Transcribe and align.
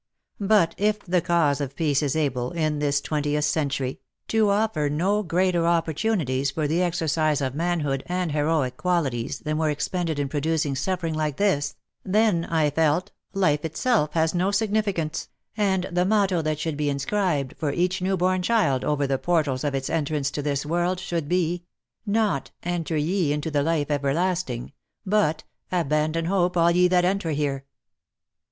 But 0.39 0.73
if 0.79 1.01
the 1.01 1.21
cause 1.21 1.61
of 1.61 1.75
peace 1.75 2.01
is 2.01 2.15
able, 2.15 2.49
in 2.53 2.79
this 2.79 3.01
twentieth 3.01 3.45
century, 3.45 3.99
to 4.29 4.49
offer 4.49 4.89
no 4.89 5.21
greater 5.21 5.67
opportunities 5.67 6.49
for 6.49 6.67
the 6.67 6.81
exercise 6.81 7.39
of 7.39 7.53
manhood 7.53 8.01
and 8.07 8.31
heroic 8.31 8.77
qualities 8.77 9.41
than 9.41 9.59
were 9.59 9.69
expended 9.69 10.17
In 10.17 10.27
producing 10.27 10.73
suffering 10.75 11.13
like 11.13 11.37
this, 11.37 11.75
then, 12.03 12.45
I 12.45 12.71
felt, 12.71 13.11
life 13.35 13.63
itself 13.63 14.13
has 14.13 14.33
no 14.33 14.49
significance, 14.49 15.29
and 15.55 15.83
the 15.91 16.03
motto 16.03 16.41
that 16.41 16.57
should 16.57 16.77
be 16.77 16.89
inscribed 16.89 17.53
for 17.57 17.71
each 17.71 18.01
new 18.01 18.17
born 18.17 18.41
child 18.41 18.83
over 18.83 19.05
the 19.05 19.19
portals 19.19 19.63
of 19.63 19.75
its 19.75 19.87
entrance 19.87 20.31
to 20.31 20.41
this 20.41 20.65
world 20.65 20.99
should 20.99 21.29
be, 21.29 21.63
not'' 22.07 22.49
Enter 22.63 22.97
ye 22.97 23.31
into 23.31 23.51
the 23.51 23.61
life 23.61 23.91
everlasting," 23.91 24.71
but 25.05 25.43
"Abandon 25.71 26.25
hope 26.25 26.57
all 26.57 26.71
ye 26.71 26.87
that 26.87 27.05
enter 27.05 27.29
here." 27.33 27.65